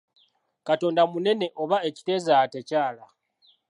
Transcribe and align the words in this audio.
Katonda 0.67 1.03
munene; 1.11 1.47
oba 1.63 1.77
ekiteezaala 1.87 2.49
tekyala! 2.53 3.05